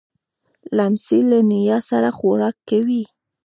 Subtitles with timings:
[0.77, 3.03] لمسی له نیا سره خوراک کوي.